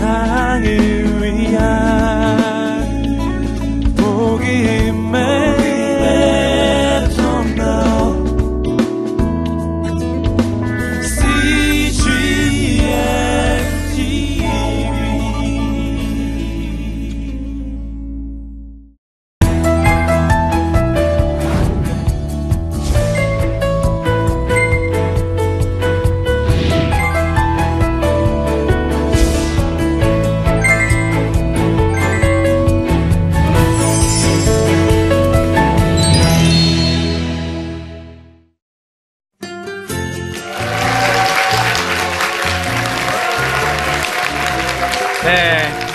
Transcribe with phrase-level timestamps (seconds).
[0.00, 0.39] 세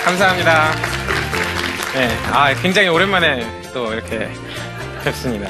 [0.03, 0.71] 감사합니다.
[1.93, 3.43] 네, 아, 굉장히 오랜만에
[3.73, 4.29] 또 이렇게
[5.03, 5.49] 뵙습니다.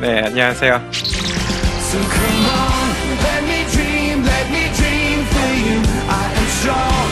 [0.00, 0.80] 네, 안녕하세요.
[6.60, 7.09] So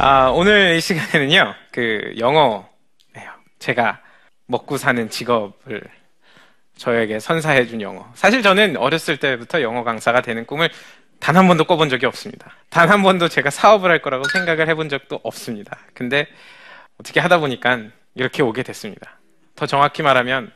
[0.00, 1.54] 아, 오늘 이 시간에는요.
[1.72, 2.64] 그 영어예요.
[3.58, 4.00] 제가
[4.46, 5.82] 먹고 사는 직업을
[6.76, 8.06] 저에게 선사해준 영어.
[8.14, 10.70] 사실 저는 어렸을 때부터 영어 강사가 되는 꿈을
[11.20, 12.52] 단 한 번도 꿔본 적이 없습니다.
[12.70, 15.76] 단 한 번도 제가 사업을 할 거라고 생각을 해본 적도 없습니다.
[15.94, 16.28] 근데
[17.00, 17.80] 어떻게 하다 보니까
[18.14, 19.18] 이렇게 오게 됐습니다.
[19.56, 20.52] 더 정확히 말하면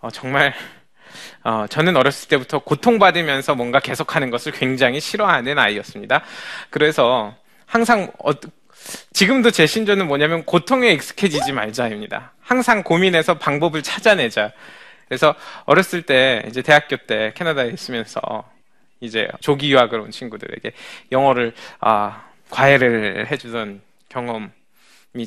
[0.00, 0.52] 어, 정말
[1.44, 6.22] 어, 저는 어렸을 때부터 고통받으면서 뭔가 계속하는 것을 굉장히 싫어하는 아이였습니다.
[6.70, 7.36] 그래서
[7.70, 8.32] 항상 어,
[9.12, 12.32] 지금도 제 신조는 뭐냐면 고통에 익숙해지지 말자입니다.
[12.40, 14.52] 항상 고민해서 방법을 찾아내자.
[15.06, 18.20] 그래서 어렸을 때 이제 대학교 때 캐나다에 있으면서
[18.98, 20.72] 이제 조기 유학을 온 친구들에게
[21.12, 24.50] 영어를 아, 과외를 해주던 경험이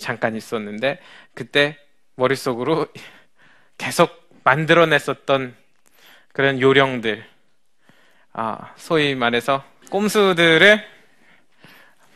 [0.01, 0.99] 잠깐 있었는데
[1.33, 1.77] 그때
[2.15, 2.87] 머릿속으로
[3.77, 5.55] 계속 만들어냈었던
[6.33, 7.23] 그런 요령들
[8.33, 10.91] 아, 소위 말해서 꼼수들을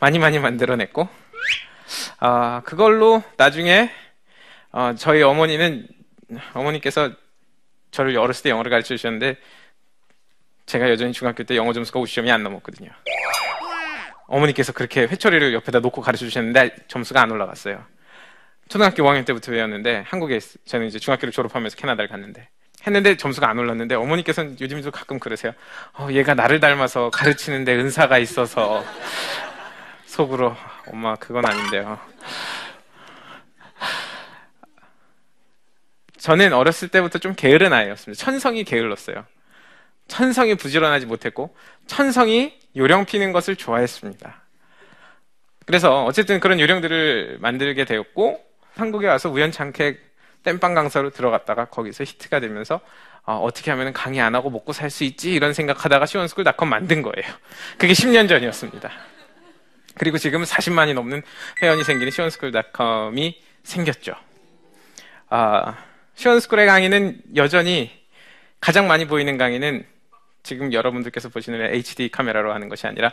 [0.00, 1.08] 많이 많이 만들어냈고
[2.20, 3.90] 아, 그걸로 나중에
[4.72, 5.88] 어, 저희 어머니는
[6.54, 7.10] 어머니께서
[7.90, 9.36] 저를 어렸을 때 영어를 가르쳐 주셨는데
[10.66, 12.90] 제가 여전히 중학교 때 영어 점수가 50점이 안 넘었거든요.
[14.26, 17.82] 어머니께서 그렇게 회초리를 옆에다 놓고 가르쳐 주셨는데 점수가 안 올라갔어요.
[18.68, 22.48] 초등학교 5학년 때부터 배웠는데 한국에 저는 이제 중학교를 졸업하면서 캐나다를 갔는데
[22.86, 25.52] 했는데 점수가 안 올랐는데 어머니께서는 요즘도 가끔 그러세요.
[25.94, 28.84] 어, 얘가 나를 닮아서 가르치는데 은사가 있어서
[30.18, 30.56] 속으로
[30.88, 31.96] 엄마 그건 아닌데요.
[36.18, 38.20] 저는 어렸을 때부터 좀 게으른 아이였습니다.
[38.20, 39.24] 천성이 게을렀어요.
[40.08, 41.54] 천성이 부지런하지 못했고
[41.86, 44.42] 천성이 요령 피는 것을 좋아했습니다.
[45.66, 50.00] 그래서 어쨌든 그런 요령들을 만들게 되었고 한국에 와서 우연찮게
[50.42, 52.80] 땜빵 강사로 들어갔다가 거기서 히트가 되면서
[53.22, 57.02] 어, 떻게 하면 강의 안 하고 먹고 살 수 있지 이런 생각하다가 시원스쿨 닷컴 만든
[57.02, 57.32] 거예요.
[57.76, 58.90] 그게 10년 전이었습니다.
[59.98, 61.22] 그리고 지금 40만이 넘는
[61.62, 64.14] 회원이 생기는 시원스쿨닷컴이 생겼죠.
[65.28, 65.76] 아,
[66.14, 67.90] 시원스쿨의 강의는 여전히
[68.60, 69.86] 가장 많이 보이는 강의는
[70.42, 73.12] 지금 여러분들께서 보시는 HD 카메라로 하는 것이 아니라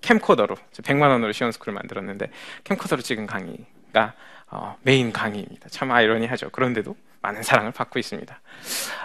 [0.00, 2.30] 캠코더로 100만 원으로 시원스쿨을 만들었는데
[2.64, 4.14] 캠코더로 찍은 강의가
[4.48, 5.68] 어, 메인 강의입니다.
[5.68, 6.50] 참 아이러니하죠.
[6.50, 8.40] 그런데도 많은 사랑을 받고 있습니다.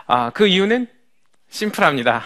[0.08, 0.88] 아, 그 이유는
[1.50, 2.24] 심플합니다.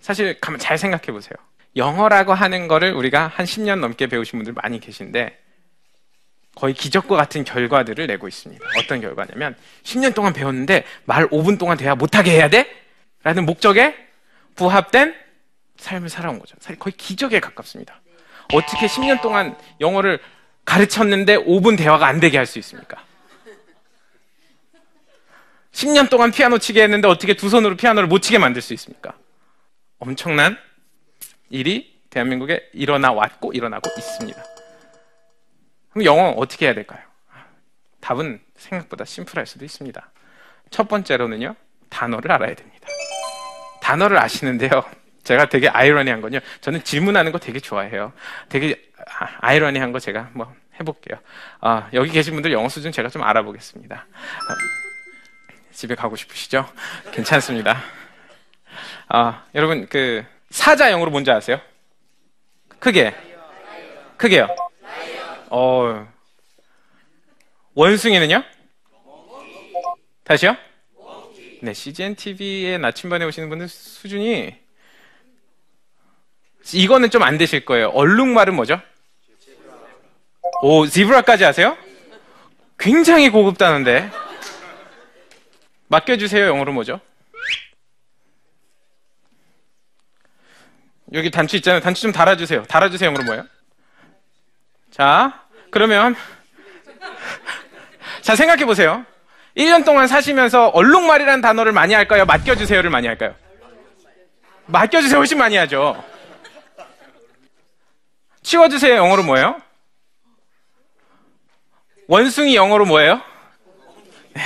[0.00, 1.36] 사실 가만 잘 생각해 보세요.
[1.78, 5.38] 영어라고 하는 거를 우리가 한 10년 넘게 배우신 분들 많이 계신데
[6.54, 8.64] 거의 기적과 같은 결과들을 내고 있습니다.
[8.78, 12.68] 어떤 결과냐면 10년 동안 배웠는데 말 5분 동안 대화 못하게 해야 돼?
[13.22, 13.94] 라는 목적에
[14.56, 15.14] 부합된
[15.76, 16.56] 삶을 살아온 거죠.
[16.78, 18.00] 거의 기적에 가깝습니다.
[18.52, 20.18] 어떻게 10년 동안 영어를
[20.64, 23.04] 가르쳤는데 5분 대화가 안 되게 할 수 있습니까?
[25.72, 29.12] 10년 동안 피아노 치게 했는데 어떻게 두 손으로 피아노를 못 치게 만들 수 있습니까?
[30.00, 30.58] 엄청난
[31.50, 34.42] 일이 대한민국에 일어나 왔고 일어나고 있습니다.
[35.90, 37.00] 그럼 영어 어떻게 해야 될까요?
[38.00, 40.10] 답은 생각보다 심플할 수도 있습니다.
[40.70, 41.54] 첫 번째로는요,
[41.88, 42.86] 단어를 알아야 됩니다.
[43.82, 44.84] 단어를 아시는데요.
[45.24, 46.38] 제가 되게 아이러니한 건요.
[46.60, 48.12] 저는 질문하는 거 되게 좋아해요.
[48.48, 51.18] 되게 아, 아이러니한 거 제가 뭐 해볼게요.
[51.60, 54.06] 아, 여기 계신 분들 영어 수준 제가 좀 알아보겠습니다.
[54.06, 54.56] 아,
[55.72, 56.66] 집에 가고 싶으시죠?
[57.12, 57.82] 괜찮습니다.
[59.08, 61.60] 아, 여러분 그 사자 영어로 뭔지 아세요?
[62.78, 63.14] 크게.
[64.16, 64.48] 크게요.
[65.50, 66.08] 어.
[67.74, 68.42] 원숭이는요?
[70.24, 70.56] 다시요?
[71.62, 74.54] 네, CGN TV에 나침반에 오시는 분들 수준이
[76.74, 77.88] 이거는 좀 안 되실 거예요.
[77.88, 78.80] 얼룩말은 뭐죠?
[80.62, 81.76] 오, 지브라까지 아세요?
[82.78, 84.10] 굉장히 고급 단어인데.
[85.88, 86.46] 맡겨주세요.
[86.46, 87.00] 영어로 뭐죠?
[91.12, 91.80] 여기 단추 있잖아요.
[91.80, 92.64] 단추 좀 달아주세요.
[92.64, 93.08] 달아주세요.
[93.08, 93.46] 영어로 뭐예요?
[94.90, 96.14] 자, 그러면.
[98.20, 99.04] 자, 생각해 보세요.
[99.56, 102.24] 1년 동안 사시면서 얼룩말이라는 단어를 많이 할까요?
[102.26, 103.34] 맡겨주세요를 많이 할까요?
[104.66, 106.02] 맡겨주세요 훨씬 많이 하죠.
[108.42, 109.60] 치워주세요 영어로 뭐예요?
[112.06, 113.20] 원숭이 영어로 뭐예요?
[114.34, 114.42] 네.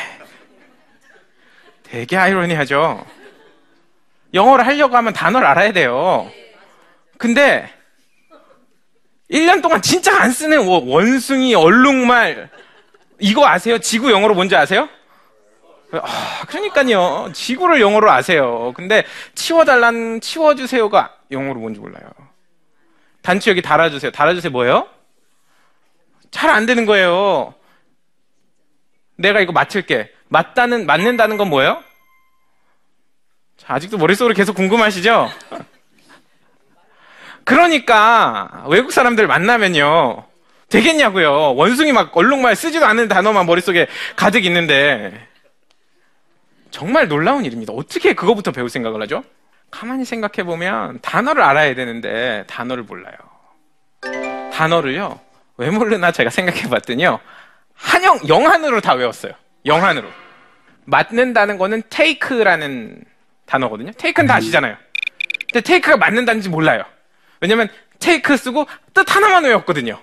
[1.82, 3.04] 되게 아이러니하죠.
[4.34, 6.30] 영어를 하려고 하면 단어를 알아야 돼요.
[7.22, 7.72] 근데
[9.30, 12.50] 1년 동안 진짜 안 쓰는 원숭이, 얼룩말
[13.20, 13.78] 이거 아세요?
[13.78, 14.88] 지구 영어로 뭔지 아세요?
[15.92, 17.30] 아, 그러니까요.
[17.32, 18.72] 지구를 영어로 아세요.
[18.74, 19.04] 근데
[19.36, 22.10] 치워달란 치워주세요가 영어로 뭔지 몰라요.
[23.22, 24.10] 단추 여기 달아주세요.
[24.10, 24.88] 달아주세요 뭐예요?
[26.32, 27.54] 잘 안 되는 거예요.
[29.14, 30.12] 내가 이거 맞출게.
[30.26, 31.84] 맞다는 맞는다는 건 뭐예요?
[33.58, 35.30] 자, 아직도 머릿속으로 계속 궁금하시죠?
[37.44, 40.24] 그러니까 외국 사람들 만나면요.
[40.68, 41.54] 되겠냐고요.
[41.54, 43.86] 원숭이 막 얼룩말 쓰지도 않는 단어만 머릿속에
[44.16, 45.28] 가득 있는데
[46.70, 47.72] 정말 놀라운 일입니다.
[47.74, 49.22] 어떻게 그거부터 배울 생각을 하죠?
[49.70, 53.14] 가만히 생각해 보면 단어를 알아야 되는데 단어를 몰라요.
[54.52, 55.20] 단어를요.
[55.58, 57.20] 왜 모르나 제가 생각해 봤더니요.
[57.74, 59.32] 한영 영한으로 다 외웠어요.
[59.66, 60.08] 영한으로.
[60.84, 63.04] 맞는다는 거는 take라는
[63.46, 63.92] 단어거든요.
[63.92, 64.76] take는 다 아시잖아요.
[65.52, 66.84] 근데 take가 맞는다는지 몰라요.
[67.42, 67.68] 왜냐면
[67.98, 69.98] take 쓰고 뜻 하나만 외웠거든요.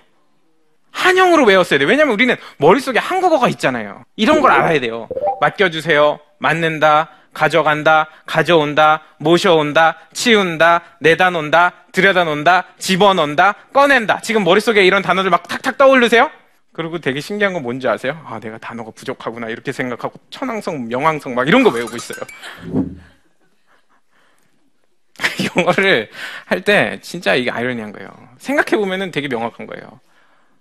[0.92, 1.88] 한영으로 외웠어야 돼요.
[1.88, 4.04] 왜냐면 우리는 머릿속에 한국어가 있잖아요.
[4.16, 5.08] 이런 걸 알아야 돼요.
[5.40, 6.20] 맡겨주세요.
[6.38, 7.08] 맞는다.
[7.32, 8.08] 가져간다.
[8.26, 9.02] 가져온다.
[9.18, 9.96] 모셔온다.
[10.12, 10.82] 치운다.
[11.00, 11.72] 내다 놓는다.
[11.92, 12.66] 들여다 놓는다.
[12.78, 13.54] 집어넣는다.
[13.72, 14.20] 꺼낸다.
[14.20, 16.30] 지금 머릿속에 이런 단어들 막 탁탁 떠올르세요?
[16.72, 18.20] 그리고 되게 신기한 건 뭔지 아세요?
[18.26, 19.48] 아, 내가 단어가 부족하구나.
[19.48, 22.18] 이렇게 생각하고 천왕성, 명왕성 막 이런 거 외우고 있어요.
[25.56, 26.10] 영어를
[26.46, 28.10] 할 때 진짜 이게 아이러니한 거예요.
[28.38, 30.00] 생각해 보면 되게 명확한 거예요.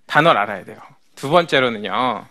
[0.06, 0.78] 단어를 알아야 돼요.
[1.16, 2.26] 두 번째로는요,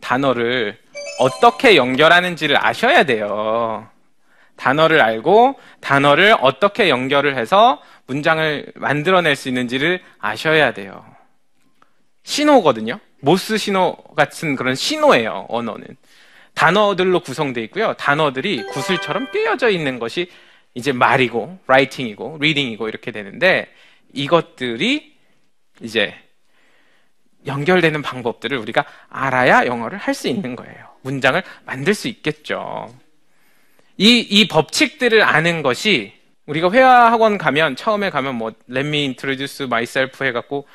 [0.00, 0.78] 단어를
[1.18, 3.88] 어떻게 연결하는지를 아셔야 돼요.
[4.56, 11.04] 단어를 알고 단어를 어떻게 연결을 해서 문장을 만들어낼 수 있는지를 아셔야 돼요.
[12.22, 13.00] 신호거든요.
[13.20, 15.96] 모스 신호 같은 그런 신호예요, 언어는.
[16.54, 17.94] 단어들로 구성되어 있고요.
[17.94, 20.30] 단어들이 구슬처럼 꿰어져 있는 것이
[20.74, 23.66] 이제 말이고, 라이팅이고, 리딩이고 이렇게 되는데
[24.12, 25.14] 이것들이
[25.82, 26.14] 이제
[27.46, 30.86] 연결되는 방법들을 우리가 알아야 영어를 할 수 있는 거예요.
[31.02, 32.92] 문장을 만들 수 있겠죠.
[33.96, 36.12] 이, 이 법칙들을 아는 것이
[36.46, 40.66] 우리가 회화학원 가면 처음에 가면 뭐 let me introduce myself 해갖고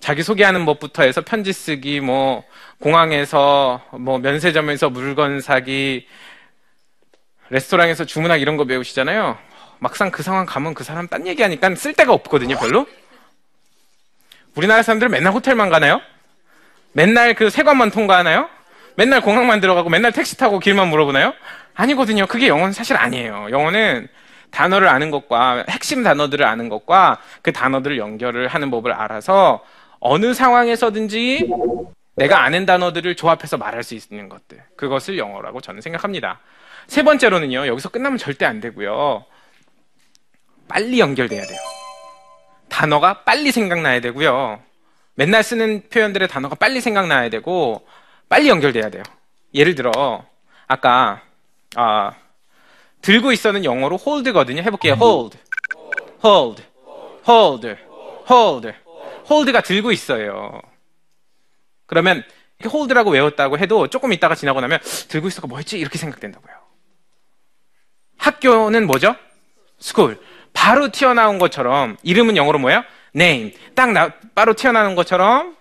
[0.00, 2.44] 자기 소개하는 법부터 해서 편지 쓰기 뭐
[2.80, 6.06] 공항에서 뭐 면세점에서 물건 사기
[7.50, 9.38] 레스토랑에서 주문하기 이런 거 배우시잖아요.
[9.78, 12.86] 막상 그 상황 가면 그 사람 딴 얘기하니까 쓸 데가 없거든요, 별로.
[14.54, 16.00] 우리나라 사람들은 맨날 호텔만 가나요?
[16.92, 18.48] 맨날 그 세관만 통과하나요?
[18.96, 21.34] 맨날 공항만 들어가고 맨날 택시 타고 길만 물어보나요?
[21.74, 22.26] 아니거든요.
[22.26, 23.48] 그게 영어는 사실 아니에요.
[23.50, 24.08] 영어는
[24.52, 29.64] 단어를 아는 것과 핵심 단어들을 아는 것과 그 단어들을 연결을 하는 법을 알아서
[29.98, 31.50] 어느 상황에서든지
[32.16, 34.62] 내가 아는 단어들을 조합해서 말할 수 있는 것들.
[34.76, 36.40] 그것을 영어라고 저는 생각합니다.
[36.86, 37.66] 세 번째로는요.
[37.66, 39.24] 여기서 끝나면 절대 안 되고요.
[40.68, 41.58] 빨리 연결돼야 돼요.
[42.68, 44.60] 단어가 빨리 생각나야 되고요.
[45.14, 47.86] 맨날 쓰는 표현들의 단어가 빨리 생각나야 되고
[48.28, 49.02] 빨리 연결돼야 돼요.
[49.54, 50.24] 예를 들어
[50.66, 51.22] 아까
[51.76, 52.14] 아,
[53.02, 54.62] 들고 있어는 영어로 hold거든요.
[54.62, 54.94] 해볼게요.
[54.94, 55.38] hold,
[56.24, 56.62] hold,
[57.28, 57.76] hold,
[58.30, 58.72] hold.
[59.30, 60.60] hold가 들고 있어요.
[61.86, 62.22] 그러면
[62.64, 66.54] hold라고 외웠다고 해도 조금 있다가 지나고 나면 들고 있어가 뭐였지 이렇게 생각된다고요.
[68.18, 69.16] 학교는 뭐죠?
[69.80, 70.18] school.
[70.52, 72.84] 바로 튀어나온 것처럼 이름은 영어로 뭐예요?
[73.14, 73.52] name.
[73.74, 75.56] 딱 나, 바로 튀어나오는 것처럼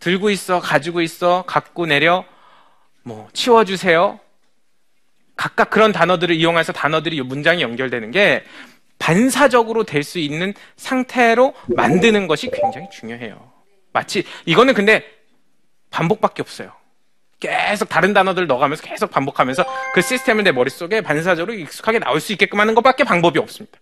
[0.00, 2.24] 들고 있어, 가지고 있어, 갖고 내려,
[3.02, 4.20] 뭐, 치워주세요.
[5.36, 8.44] 각각 그런 단어들을 이용해서 단어들이 문장이 연결되는 게
[8.98, 13.52] 반사적으로 될 수 있는 상태로 만드는 것이 굉장히 중요해요.
[13.92, 15.04] 마치, 이거는 근데
[15.90, 16.72] 반복밖에 없어요.
[17.40, 19.64] 계속 다른 단어들을 넣어가면서 계속 반복하면서
[19.94, 23.78] 그 시스템을 내 머릿속에 반사적으로 익숙하게 나올 수 있게끔 하는 것밖에 방법이 없습니다.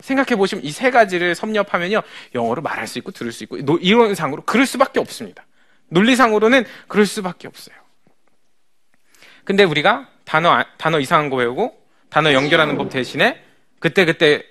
[0.00, 2.02] 생각해 보시면 이 세 가지를 섭렵하면요.
[2.34, 5.46] 영어로 말할 수 있고 들을 수 있고 이론상으로 그럴 수밖에 없습니다.
[5.88, 7.74] 논리상으로는 그럴 수밖에 없어요.
[9.44, 11.76] 근데 우리가 단어 단어 이상한 거 외우고
[12.10, 13.42] 단어 연결하는 법 대신에
[13.86, 14.42] 그때 그때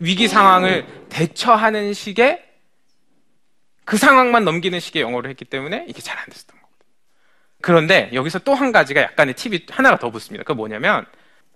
[0.00, 2.42] 위기 상황을 대처하는 식의
[3.84, 6.90] 그 상황만 넘기는 식의 영어를 했기 때문에 이게 잘 안 됐었던 거거든요.
[7.62, 10.42] 그런데 여기서 또 한 가지가 약간의 팁이 하나가 더 붙습니다.
[10.42, 11.06] 그게 뭐냐면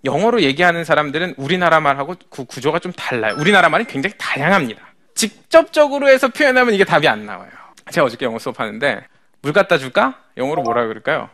[0.05, 3.35] 영어로 얘기하는 사람들은 우리나라 말하고 그 구조가 좀 달라요.
[3.37, 4.81] 우리나라 말은 굉장히 다양합니다.
[5.13, 7.51] 직접적으로 해서 표현하면 이게 답이 안 나와요.
[7.91, 9.05] 제가 어저께 영어 수업하는데
[9.41, 10.23] 물 갖다 줄까?
[10.37, 11.29] 영어로 뭐라 그럴까요?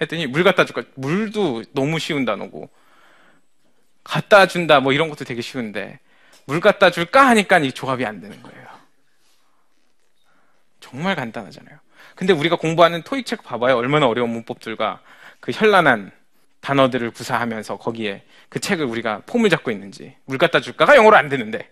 [0.00, 0.82] 했더니 물 갖다 줄까?
[0.96, 2.68] 물도 너무 쉬운 단어고
[4.04, 5.98] 갖다 준다 뭐 이런 것도 되게 쉬운데
[6.46, 8.66] 물 갖다 줄까 하니까 이 조합이 안 되는 거예요.
[10.80, 11.78] 정말 간단하잖아요.
[12.16, 13.76] 근데 우리가 공부하는 토익 책 봐봐요.
[13.76, 15.00] 얼마나 어려운 문법들과
[15.40, 16.10] 그 현란한
[16.60, 21.70] 단어들을 구사하면서 거기에 그 책을 우리가 폼을 잡고 있는지 물 갖다 줄까가 영어로 안 되는데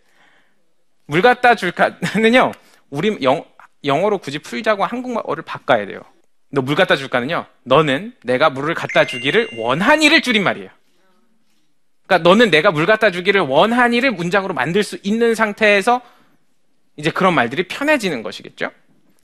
[1.06, 2.52] 물 갖다 줄까는요
[2.90, 3.44] 우리 영,
[3.84, 6.00] 영어로 굳이 풀자고 한국말어를 바꿔야 돼요.
[6.52, 10.70] 너 물 갖다 줄까는요 너는 내가 물을 갖다 주기를 원하니를 줄임말이에요.
[12.10, 16.00] 그러니까 너는 내가 물 갖다 주기를 원하니를 문장으로 만들 수 있는 상태에서
[16.96, 18.72] 이제 그런 말들이 편해지는 것이겠죠.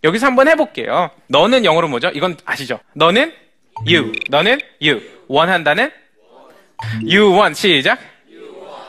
[0.05, 1.11] 여기서 한번 해볼게요.
[1.27, 2.11] 너는 영어로 뭐죠?
[2.15, 2.79] 이건 아시죠?
[2.95, 3.35] 너는
[3.89, 5.03] you, 너는 you.
[5.27, 5.91] 원한다는
[7.03, 7.61] you want.
[7.61, 7.99] 시작.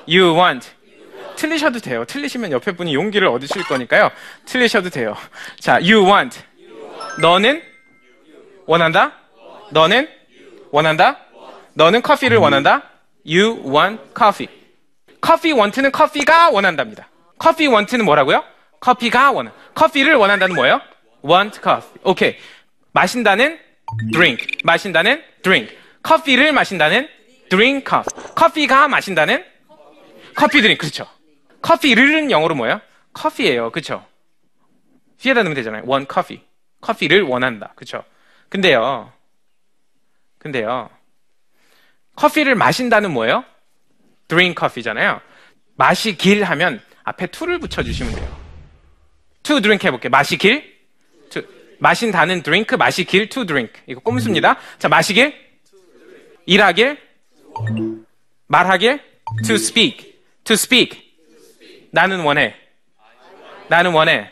[0.08, 0.70] you want.
[1.36, 2.06] 틀리셔도 돼요.
[2.06, 4.12] 틀리시면 옆에 분이 용기를 얻으실 거니까요.
[4.46, 5.16] 틀리셔도 돼요.
[5.60, 6.40] 자, you want.
[7.20, 7.64] 너는
[8.68, 9.14] 원한다?
[9.72, 10.08] 너는
[10.70, 11.18] 원한다?
[11.74, 12.97] 너는 커피를 원한다?
[13.28, 14.48] You want coffee.
[15.20, 17.10] 커피 want는 커피가 원한답니다.
[17.38, 18.44] 커피 want는 뭐라고요?
[18.80, 19.54] 커피가 원한.
[19.76, 20.80] 커피를 원한다는 뭐예요?
[21.26, 22.00] want coffee.
[22.04, 22.38] 오케이.
[22.94, 23.60] 마신다는
[24.12, 24.48] drink.
[24.64, 25.78] 마신다는 drink.
[26.04, 27.10] 커피를 마신다는
[27.50, 28.34] drink coffee.
[28.36, 29.44] 커피가 마신다는
[30.36, 30.78] 커피 드링.
[30.78, 31.08] 그렇죠.
[31.62, 32.80] 커피를은 영어로 뭐예요?
[33.14, 33.72] 커피예요.
[33.72, 34.06] 그렇죠?
[35.18, 35.84] 뒤에다 넣으면 되잖아요.
[35.88, 36.44] want coffee.
[36.80, 37.74] 커피를 원한다.
[37.76, 38.04] 그렇죠?
[38.50, 39.12] 근데요.
[40.38, 40.90] 근데요.
[42.18, 43.46] 커피를 마신다는 뭐예요?
[44.28, 45.22] drink coffee잖아요.
[45.76, 48.38] 마시길 하면 앞에 to를 붙여주시면 돼요.
[49.44, 50.10] to drink 해볼게요.
[50.10, 50.78] 마시길.
[51.30, 51.44] to.
[51.80, 53.82] 마신다는 drink, 마시길, to drink.
[53.86, 54.58] 이거 꼼수입니다.
[54.80, 55.34] 자, 마시길.
[56.46, 56.98] 일하길.
[58.48, 59.00] 말하길.
[59.46, 60.16] to speak.
[60.44, 61.00] to speak.
[61.92, 62.56] 나는 원해.
[63.70, 64.32] 나는 원해.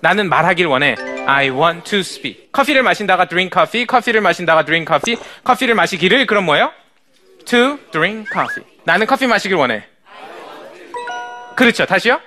[0.00, 0.96] 나는 말하길 원해.
[1.26, 2.50] I want to speak.
[2.50, 6.72] 커피를 마신다가 drink coffee, 커피를 마신다가 drink coffee, 커피를 마시기를 그럼 뭐예요?
[7.46, 8.64] To drink coffee.
[8.84, 9.84] 나는 커피 마시길 원해.
[11.56, 11.86] 그렇죠.
[11.86, 12.20] 다시요?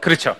[0.00, 0.36] 그렇죠.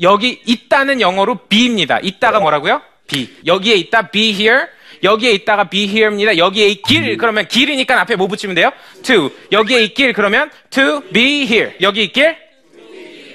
[0.00, 1.98] 여기 있다는 영어로 be입니다.
[2.00, 2.82] 있다가 뭐라고요?
[3.08, 3.36] be.
[3.46, 4.66] 여기에 있다 be here.
[5.02, 6.36] 여기에 있다가 be here입니다.
[6.36, 8.70] 여기에 있길 그러면 길이니까 앞에 뭐 붙이면 돼요?
[9.02, 9.30] to.
[9.52, 11.74] 여기에 있길 그러면 to be here.
[11.80, 12.36] 여기 있길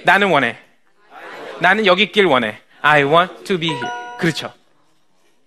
[0.04, 0.58] 나는 원해.
[1.60, 2.60] 나는 여기 있길 원해.
[2.82, 3.90] I want to be here.
[4.20, 4.54] 그렇죠.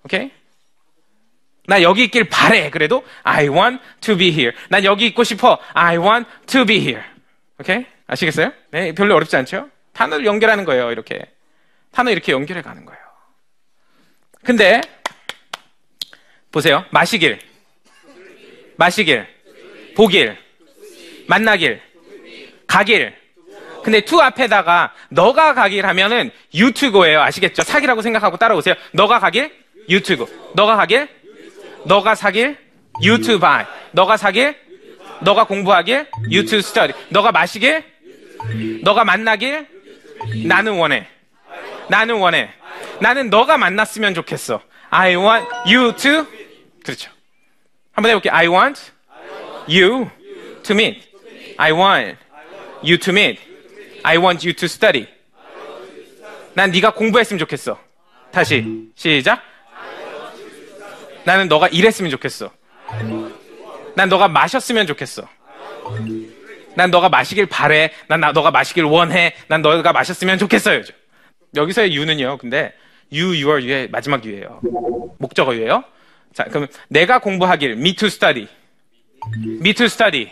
[0.05, 0.31] 오케이?
[1.67, 2.71] 나 여기 있길 바래.
[2.71, 4.53] 그래도 I want to be here.
[4.69, 5.59] 난 여기 있고 싶어.
[5.75, 7.03] I want to be here.
[7.61, 7.85] 오케이?
[8.07, 8.53] 아시겠어요?
[8.71, 9.69] 네, 별로 어렵지 않죠?
[9.93, 10.93] 단어를 연결하는 거예요.
[10.93, 11.27] 이렇게.
[11.91, 13.01] 단어 이렇게 연결해 가는 거예요.
[14.45, 14.81] 근데
[16.53, 16.85] 보세요.
[16.91, 17.39] 마시길.
[18.77, 19.27] 마시길.
[19.97, 20.37] 보길.
[21.27, 21.81] 만나길.
[22.67, 23.15] 가길.
[23.83, 27.21] 근데 to 앞에다가 너가 가길 하면은 go예요.
[27.23, 27.63] 아시겠죠?
[27.63, 28.75] 사기라고 생각하고 따라오세요.
[28.93, 29.53] 너가 가길
[29.89, 30.29] go.
[30.55, 31.09] 너가 가길
[31.87, 32.57] 너가 사길
[33.03, 33.65] you to buy.
[33.93, 34.57] 너가 사길
[35.23, 36.93] 너가 공부하길 you to study.
[37.11, 37.85] 너가 마시길
[38.83, 39.67] 너가 만나길
[40.47, 41.07] 나는 원해.
[41.89, 42.51] 나는 원해.
[43.01, 44.61] 나는 너가 만났으면 좋겠어.
[44.91, 46.27] I want you to
[46.85, 47.11] 그렇죠.
[47.93, 48.33] 한번 해볼게요.
[48.33, 48.93] I want
[49.69, 50.11] you
[50.63, 51.09] to meet.
[51.57, 52.19] I want
[52.83, 53.41] you to meet.
[54.03, 55.07] I want you to study.
[56.55, 57.79] 난 네가 공부했으면 좋겠어.
[58.33, 59.43] 다시 시작.
[61.27, 62.51] 나는 너가 일했으면 좋겠어.
[63.97, 65.29] 난 너가 마셨으면 좋겠어.
[66.77, 67.91] 난 너가 마시길 바래.
[68.07, 69.35] 난 나, 너가 마시길 원해.
[69.49, 70.83] 난 너가 마셨으면 좋겠어요.
[71.57, 72.39] 여기서의 you는요.
[72.39, 72.73] 근데
[73.13, 74.61] you, your, you의 마지막 you예요.
[75.19, 75.83] 목적어 you예요.
[76.33, 78.47] 자, 그럼 내가 공부하길 me to study.
[79.45, 80.31] me to study.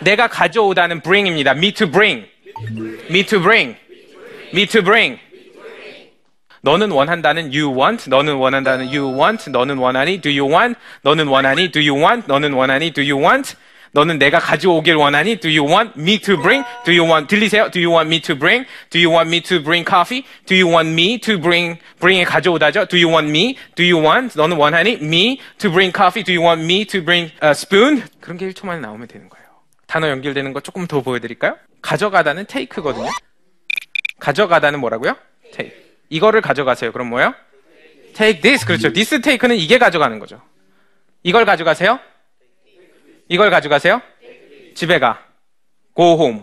[0.00, 1.52] 내가 가져오다는 bring입니다.
[1.52, 2.26] me to bring.
[3.08, 3.76] me to bring.
[4.52, 5.18] me to bring.
[6.62, 11.70] 너는 원한다는 you want, 너는 원한다는 you want, 너는 원하니 do you want, 너는 원하니
[11.72, 13.56] do you want, 너는 원하니 do you want,
[13.90, 17.68] 너는 내가 가져오길 원하니 do you want me to bring, do you want 들리세요?
[17.70, 20.70] do you want me to bring, do you want me to bring coffee, do you
[20.70, 22.86] want me to bring bring에 가져오다죠?
[22.86, 26.46] do you want me, do you want 너는 원하니 me to bring coffee, do you
[26.46, 29.44] want me to bring a spoon 그런 게 1초 만에 나오면 되는 거예요.
[29.88, 31.56] 단어 연결되는 거 조금 더 보여드릴까요?
[31.82, 33.10] 가져가다는 take거든요.
[34.20, 35.16] 가져가다는 뭐라고요?
[35.52, 35.81] take.
[36.12, 36.92] 이거를 가져가세요.
[36.92, 37.34] 그럼 뭐예요?
[38.12, 38.66] take this.
[38.66, 38.92] 그렇죠.
[38.92, 40.42] this take는 이게 가져가는 거죠.
[41.22, 41.98] 이걸 가져가세요?
[43.28, 44.02] 이걸 가져가세요?
[44.74, 45.24] 집에 가.
[45.96, 46.42] go home.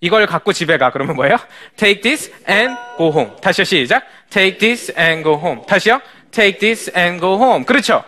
[0.00, 0.90] 이걸 갖고 집에 가.
[0.90, 1.36] 그러면 뭐예요?
[1.76, 3.36] Take this and go home.
[3.42, 4.06] 다시요, 시작.
[4.30, 5.60] Take this and go home.
[5.66, 6.00] 다시요.
[6.30, 7.66] Take this and go home.
[7.66, 8.02] 그렇죠.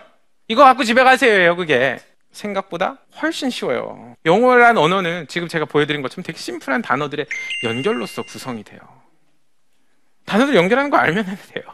[0.48, 1.98] 이거 갖고 집에 가세요, 그게.
[2.32, 4.14] 생각보다 훨씬 쉬워요.
[4.24, 7.26] 영어란 언어는 지금 제가 보여드린 것처럼 되게 심플한 단어들의
[7.64, 8.97] 연결로서 구성이 돼요.
[10.28, 11.64] 단어들 연결하는 거 알면 돼요.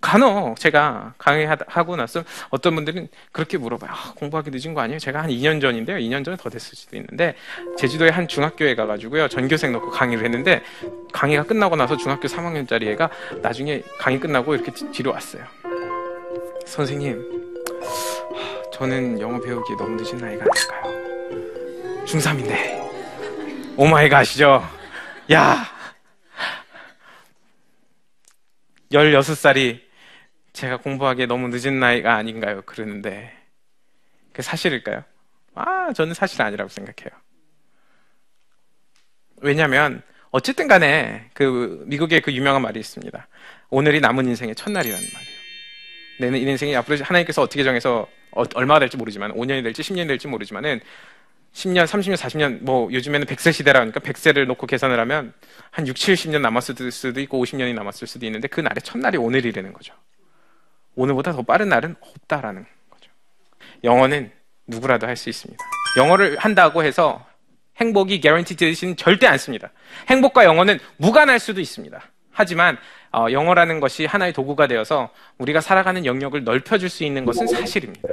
[0.00, 3.90] 간혹 제가 강의하고 나서 어떤 분들은 그렇게 물어봐요.
[3.90, 4.98] 아, 공부하기 늦은 거 아니에요?
[4.98, 5.98] 제가 한 2년 전인데요.
[5.98, 7.34] 2년 전에 더 됐을 수도 있는데
[7.76, 9.28] 제주도의 한 중학교에 가가지고요.
[9.28, 10.62] 전교생 넣고 강의를 했는데
[11.12, 13.10] 강의가 끝나고 나서 중학교 3학년짜리 애가
[13.42, 15.44] 나중에 강의 끝나고 이렇게 뒤로 왔어요.
[16.64, 17.22] 선생님,
[18.72, 22.04] 저는 영어 배우기 너무 늦은 나이가 아닐까요?
[22.06, 24.62] 중3인데 오마이갓이죠.
[25.32, 25.79] 야
[28.92, 29.80] 16살이
[30.52, 32.62] 제가 공부하기에 너무 늦은 나이가 아닌가요?
[32.62, 33.32] 그러는데
[34.32, 35.04] 그 사실일까요?
[35.54, 37.10] 아, 저는 사실 아니라고 생각해요.
[39.42, 43.28] 왜냐하면 어쨌든 간에 그 미국의 그 유명한 말이 있습니다.
[43.70, 45.40] 오늘이 남은 인생의 첫날이라는 말이에요.
[46.20, 50.28] 내는 이 인생이 앞으로 하나님께서 어떻게 정해서 어, 얼마가 될지 모르지만 5년이 될지 10년이 될지
[50.28, 50.80] 모르지만은
[51.52, 55.32] 10년, 30년, 40년 뭐 요즘에는 100세 시대라 하니까 100세를 놓고 계산을 하면
[55.70, 59.94] 한 6, 70년 남았을 수도 있고 50년이 남았을 수도 있는데 그 날의 첫날이 오늘이라는 거죠.
[60.94, 63.10] 오늘보다 더 빠른 날은 없다라는 거죠.
[63.84, 64.30] 영어는
[64.66, 65.62] 누구라도 할 수 있습니다.
[65.96, 67.26] 영어를 한다고 해서
[67.76, 69.70] 행복이 되지는 절대 않습니다.
[70.08, 72.00] 행복과 영어는 무관할 수도 있습니다.
[72.30, 72.78] 하지만
[73.12, 78.08] 어, 영어라는 것이 하나의 도구가 되어서 우리가 살아가는 영역을 넓혀줄 수 있는 것은 사실입니다.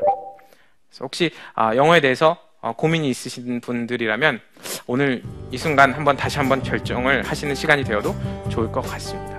[1.01, 4.39] 혹시 어, 영어에 대해서 어, 고민이 있으신 분들이라면
[4.87, 8.15] 오늘 이 순간 한번 다시 한번 결정을 하시는 시간이 되어도
[8.49, 9.37] 좋을 것 같습니다.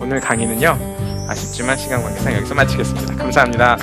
[0.00, 3.16] 오늘 강의는요 아쉽지만 시간 관계상 여기서 마치겠습니다.
[3.16, 3.76] 감사합니다.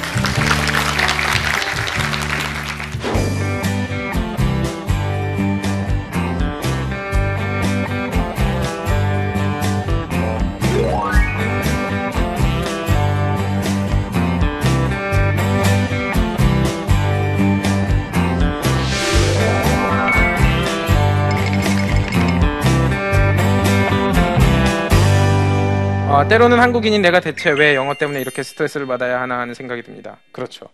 [26.20, 30.18] 어, 때로는 한국인인 내가 대체 왜 영어 때문에 이렇게 스트레스를 받아야 하나 하는 생각이 듭니다.
[30.34, 30.68] 그렇죠.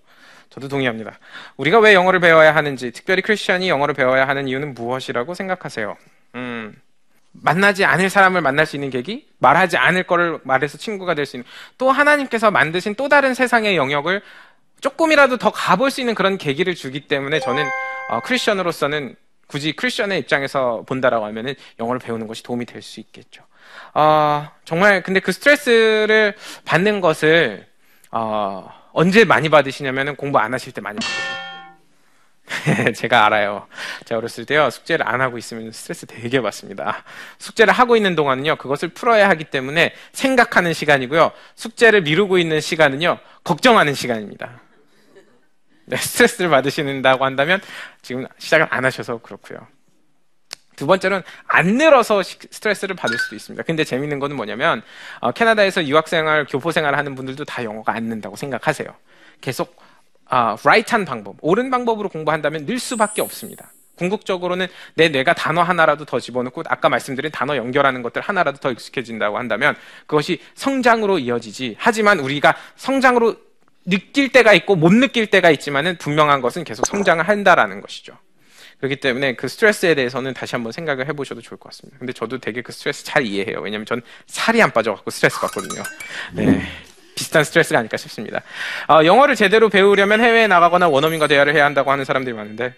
[0.49, 1.19] 저도 동의합니다.
[1.57, 5.97] 우리가 왜 영어를 배워야 하는지, 특별히 크리스천이 영어를 배워야 하는 이유는 무엇이라고 생각하세요?
[6.33, 6.75] 음,
[7.31, 11.47] 만나지 않을 사람을 만날 수 있는 계기, 말하지 않을 거를 말해서 친구가 될 수 있는,
[11.77, 14.23] 또 하나님께서 만드신 또 다른 세상의 영역을
[14.81, 17.63] 조금이라도 더 가볼 수 있는 그런 계기를 주기 때문에 저는
[18.09, 23.43] 어, 크리스천으로서는 굳이 크리스천의 입장에서 본다라고 하면은 영어를 배우는 것이 도움이 될 수 있겠죠.
[23.95, 27.65] 어, 정말 근데 그 스트레스를 받는 것을
[28.11, 31.45] 어, 언제 많이 받으시냐면 공부 안 하실 때 많이 받거든요.
[32.93, 33.67] 제가 알아요.
[34.03, 37.03] 제가 어렸을 때요, 숙제를 안 하고 있으면 스트레스 되게 받습니다.
[37.39, 43.93] 숙제를 하고 있는 동안은요, 그것을 풀어야 하기 때문에 생각하는 시간이고요, 숙제를 미루고 있는 시간은요, 걱정하는
[43.93, 44.59] 시간입니다.
[45.85, 47.61] 네, 스트레스를 받으신다고 한다면
[48.01, 49.65] 지금 시작을 안 하셔서 그렇고요.
[50.75, 53.63] 두 번째로는 안 늘어서 스트레스를 받을 수도 있습니다.
[53.63, 54.81] 근데 재밌는 거는 뭐냐면
[55.19, 58.87] 어, 캐나다에서 유학생활, 교포생활을 하는 분들도 다 영어가 안 는다고 생각하세요.
[59.41, 59.75] 계속
[60.29, 63.71] 어, right한 방법, 옳은 방법으로 공부한다면 늘 수밖에 없습니다.
[63.95, 69.37] 궁극적으로는 내 뇌가 단어 하나라도 더 집어넣고 아까 말씀드린 단어 연결하는 것들 하나라도 더 익숙해진다고
[69.37, 71.75] 한다면 그것이 성장으로 이어지지.
[71.79, 73.35] 하지만 우리가 성장으로
[73.85, 78.17] 느낄 때가 있고 못 느낄 때가 있지만은 분명한 것은 계속 성장을 한다라는 것이죠.
[78.79, 81.97] 그렇기 때문에 그 스트레스에 대해서는 다시 한번 생각을 해보셔도 좋을 것 같습니다.
[81.97, 83.59] 근데 저도 되게 그 스트레스 잘 이해해요.
[83.61, 85.83] 왜냐하면 전 살이 안 빠져갖고 스트레스 받거든요.
[86.33, 86.61] 네.
[87.15, 88.41] 비슷한 스트레스가 아닐까 싶습니다.
[88.89, 92.75] 어, 영어를 제대로 배우려면 해외에 나가거나 원어민과 대화를 해야 한다고 하는 사람들이 많은데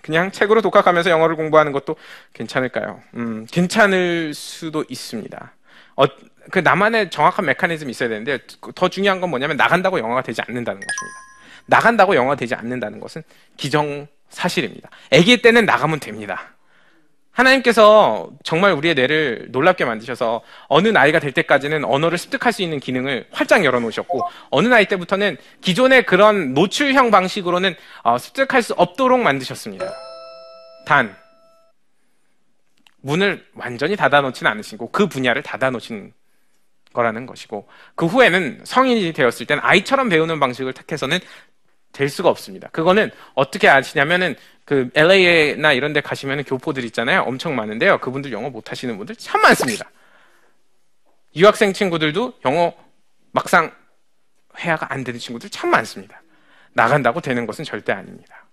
[0.00, 1.96] 그냥 책으로 독학하면서 영어를 공부하는 것도
[2.32, 3.02] 괜찮을까요?
[3.14, 5.52] 음, 괜찮을 수도 있습니다.
[5.96, 6.04] 어,
[6.50, 8.38] 그 나만의 정확한 메커니즘이 있어야 되는데
[8.74, 11.18] 더 중요한 건 뭐냐면 나간다고 영어가 되지 않는다는 것입니다.
[11.66, 13.22] 나간다고 영어가 되지 않는다는 것은
[13.58, 14.90] 기정 사실입니다.
[15.12, 16.54] 아기 때는 나가면 됩니다.
[17.38, 23.28] 하나님께서 정말 우리의 뇌를 놀랍게 만드셔서 어느 나이가 될 때까지는 언어를 습득할 수 있는 기능을
[23.30, 29.86] 활짝 열어놓으셨고 어느 나이 때부터는 기존의 그런 노출형 방식으로는 어, 습득할 수 없도록 만드셨습니다.
[30.84, 31.14] 단
[33.02, 36.12] 문을 완전히 닫아놓지는 않으시고 그 분야를 닫아놓으신
[36.92, 41.20] 거라는 것이고 그 후에는 성인이 되었을 때는 아이처럼 배우는 방식을 택해서는
[41.98, 42.68] 될 수가 없습니다.
[42.68, 47.22] 그거는 어떻게 아시냐면은 그 LA나 이런 데 가시면 교포들 있잖아요.
[47.22, 47.98] 엄청 많은데요.
[47.98, 49.90] 그분들 영어 못 하시는 분들 참 많습니다.
[51.34, 52.72] 유학생 친구들도 영어
[53.32, 53.72] 막상
[54.56, 56.22] 회화가 안 되는 친구들 참 많습니다.
[56.72, 58.46] 나간다고 되는 것은 절대 아닙니다.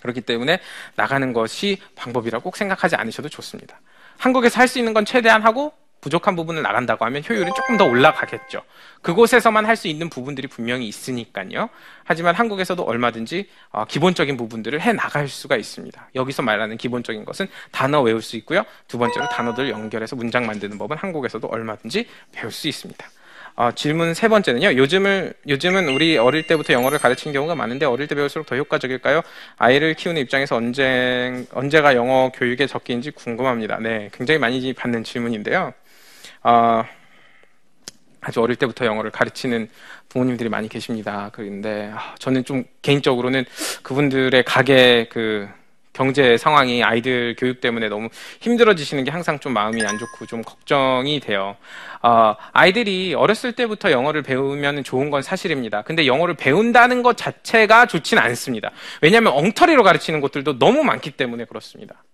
[0.00, 0.58] 그렇기 때문에
[0.94, 3.82] 나가는 것이 방법이라고 꼭 생각하지 않으셔도 좋습니다.
[4.16, 5.74] 한국에서 할 수 있는 건 최대한 하고
[6.06, 8.62] 부족한 부분을 나간다고 하면 효율은 조금 더 올라가겠죠.
[9.02, 11.68] 그곳에서만 할 수 있는 부분들이 분명히 있으니까요.
[12.04, 16.10] 하지만 한국에서도 얼마든지 어, 기본적인 부분들을 해 나갈 수가 있습니다.
[16.14, 18.64] 여기서 말하는 기본적인 것은 단어 외울 수 있고요.
[18.88, 23.06] 두 번째로 단어들 연결해서 문장 만드는 법은 한국에서도 얼마든지 배울 수 있습니다.
[23.56, 24.76] 어, 질문 세 번째는요.
[24.76, 29.22] 요즘을 요즘은 우리 어릴 때부터 영어를 가르친 경우가 많은데 어릴 때 배울수록 더 효과적일까요?
[29.58, 33.78] 아이를 키우는 입장에서 언제 언제가 영어 교육의 적기인지 궁금합니다.
[33.80, 35.74] 네, 굉장히 많이 받는 질문인데요.
[36.46, 36.84] 어,
[38.20, 39.68] 아주 어릴 때부터 영어를 가르치는
[40.08, 41.30] 부모님들이 많이 계십니다.
[41.32, 43.44] 그런데 아, 저는 좀 개인적으로는
[43.82, 45.48] 그분들의 가게 그
[45.92, 51.18] 경제 상황이 아이들 교육 때문에 너무 힘들어지시는 게 항상 좀 마음이 안 좋고 좀 걱정이
[51.18, 51.56] 돼요.
[52.02, 55.82] 어, 아이들이 어렸을 때부터 영어를 배우면 좋은 건 사실입니다.
[55.82, 58.70] 근데 영어를 배운다는 것 자체가 좋지는 않습니다.
[59.00, 62.04] 왜냐하면 엉터리로 가르치는 곳들도 너무 많기 때문에 그렇습니다.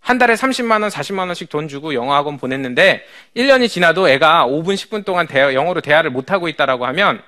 [0.00, 3.04] 한 달에 30만 원, 40만 원씩 돈 주고 영어 학원 보냈는데
[3.36, 7.22] 1년이 지나도 애가 5분, 10분 동안 대화, 영어로 대화를 못 하고 있다라고 하면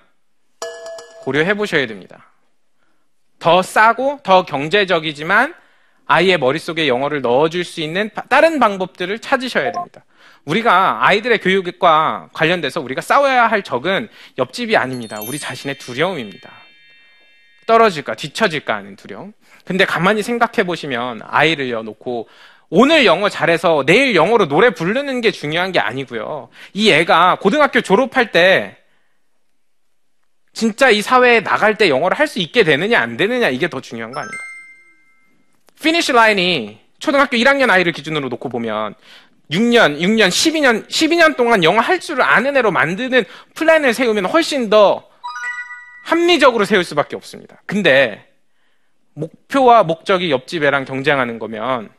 [1.22, 2.26] 고려해 보셔야 됩니다.
[3.38, 5.54] 더 싸고 더 경제적이지만
[6.06, 10.04] 아이의 머릿속에 영어를 넣어줄 수 있는 다른 방법들을 찾으셔야 됩니다.
[10.44, 15.20] 우리가 아이들의 교육과 관련돼서 우리가 싸워야 할 적은 옆집이 아닙니다.
[15.20, 16.50] 우리 자신의 두려움입니다.
[17.66, 19.32] 떨어질까, 뒤처질까 하는 두려움.
[19.64, 22.28] 근데 가만히 생각해 보시면 아이를 놓고
[22.70, 26.48] 오늘 영어 잘해서 내일 영어로 노래 부르는 게 중요한 게 아니고요.
[26.72, 28.76] 이 애가 고등학교 졸업할 때
[30.52, 34.12] 진짜 이 사회에 나갈 때 영어를 할 수 있게 되느냐 안 되느냐 이게 더 중요한
[34.12, 34.40] 거 아닌가요?
[35.82, 38.94] finish line이 초등학교 1학년 아이를 기준으로 놓고 보면
[39.50, 45.08] 6년, 6년, 12년, 12년 동안 영어 할 줄을 아는 애로 만드는 플랜을 세우면 훨씬 더
[46.04, 47.60] 합리적으로 세울 수밖에 없습니다.
[47.66, 48.28] 근데
[49.14, 51.90] 목표와 목적이 옆집 애랑 경쟁하는 거면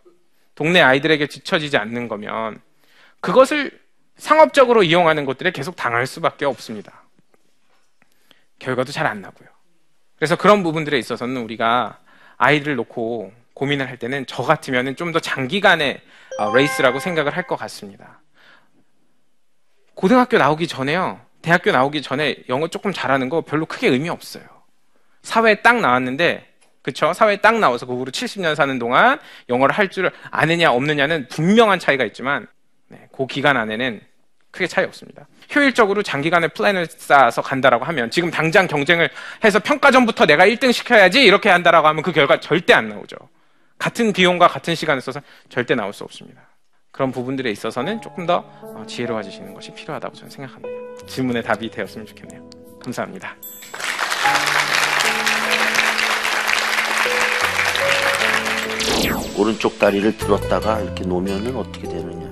[0.61, 2.61] 동네 아이들에게 지쳐지지 않는 거면
[3.19, 3.71] 그것을
[4.15, 7.01] 상업적으로 이용하는 것들에 계속 당할 수밖에 없습니다.
[8.59, 9.49] 결과도 잘 안 나고요.
[10.17, 11.97] 그래서 그런 부분들에 있어서는 우리가
[12.37, 15.99] 아이들을 놓고 고민을 할 때는 저 같으면 좀 더 장기간의
[16.37, 18.21] 어, 레이스라고 생각을 할 것 같습니다.
[19.95, 21.19] 고등학교 나오기 전에요.
[21.41, 24.43] 대학교 나오기 전에 영어 조금 잘하는 거 별로 크게 의미 없어요.
[25.23, 26.50] 사회에 딱 나왔는데
[26.81, 27.13] 그쵸?
[27.13, 32.47] 사회에 딱 나와서 그 후로 70년 사는 동안 영어를 할줄 아느냐 없느냐는 분명한 차이가 있지만
[32.87, 34.01] 네, 그 기간 안에는
[34.51, 35.27] 크게 차이 없습니다.
[35.55, 39.09] 효율적으로 장기간의 플랜을 쌓아서 간다라고 하면 지금 당장 경쟁을
[39.43, 43.15] 해서 평가전부터 내가 1등 시켜야지 이렇게 한다라고 하면 그 결과 절대 안 나오죠.
[43.77, 46.41] 같은 비용과 같은 시간을 써서 절대 나올 수 없습니다.
[46.91, 51.05] 그런 부분들에 있어서는 조금 더 어, 지혜로워지시는 것이 필요하다고 저는 생각합니다.
[51.07, 52.49] 질문의 답이 되었으면 좋겠네요.
[52.83, 53.35] 감사합니다.
[59.37, 62.29] 오른쪽 다리를 들었다가 이렇게 놓으면은 어떻게 되느냐?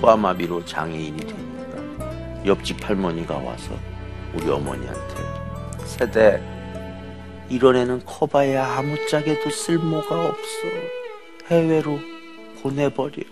[0.00, 2.44] 소아마비로 장애인이 됩니다.
[2.46, 3.74] 옆집 할머니가 와서
[4.34, 5.14] 우리 어머니한테
[5.84, 6.42] 세대
[7.48, 10.68] 이런 애는 커봐야 아무짝에도 쓸모가 없어
[11.48, 11.98] 해외로
[12.62, 13.22] 보내버려.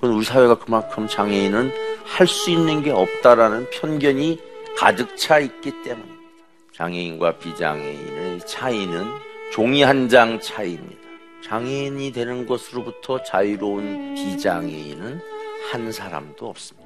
[0.00, 1.72] 그건 우리 사회가 그만큼 장애인은
[2.04, 4.38] 할 수 있는 게 없다라는 편견이
[4.76, 6.16] 가득 차 있기 때문입니다.
[6.74, 9.04] 장애인과 비장애인의 차이는
[9.52, 11.06] 종이 한 장 차이입니다.
[11.42, 15.20] 장애인이 되는 것으로부터 자유로운 비장애인은
[15.70, 16.85] 한 사람도 없습니다.